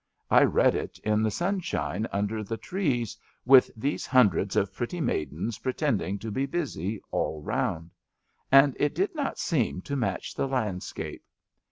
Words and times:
I 0.31 0.41
read 0.45 0.73
it 0.73 0.97
in 1.03 1.21
the 1.21 1.29
sunshine 1.29 2.07
under 2.11 2.43
the 2.43 2.57
trees, 2.57 3.15
with 3.45 3.69
these 3.77 4.07
hundreds 4.07 4.55
of 4.55 4.73
pretty 4.73 4.99
maidens 4.99 5.59
pretending 5.59 6.17
to 6.17 6.31
be 6.31 6.47
busy 6.47 6.99
all 7.11 7.43
round; 7.43 7.91
and 8.51 8.75
it 8.79 8.95
did 8.95 9.13
not 9.13 9.37
seem 9.37 9.79
to 9.83 9.95
match 9.95 10.33
the 10.33 10.47
landscape. 10.47 11.23